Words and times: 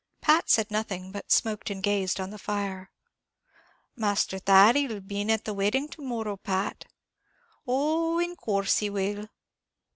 Pat 0.19 0.49
said 0.49 0.71
nothing, 0.71 1.11
but 1.11 1.31
smoked 1.31 1.69
and 1.69 1.83
gazed 1.83 2.19
on 2.19 2.31
the 2.31 2.39
fire. 2.39 2.89
"Masther 3.95 4.39
Thady'll 4.39 4.99
be 4.99 5.21
in 5.21 5.29
at 5.29 5.45
the 5.45 5.53
wedding 5.53 5.87
to 5.89 6.01
morrow, 6.01 6.37
Pat?" 6.37 6.85
"Oh 7.67 8.17
in 8.17 8.35
course 8.35 8.79
he 8.79 8.89
will." 8.89 9.27